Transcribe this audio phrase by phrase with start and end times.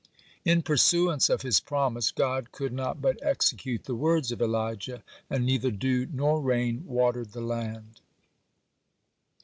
[0.51, 5.45] '"In pursuance of His promise, God could not but execute the words of Elijah, and
[5.45, 8.01] neither dew nor rain watered the land.